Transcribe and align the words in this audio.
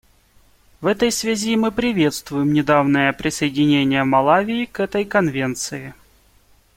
В 0.81 0.87
этой 0.87 1.11
связи 1.11 1.55
мы 1.55 1.71
приветствуем 1.71 2.53
недавнее 2.53 3.13
присоединение 3.13 4.03
Малави 4.03 4.65
к 4.65 4.79
этой 4.79 5.05
Конвенции. 5.05 5.93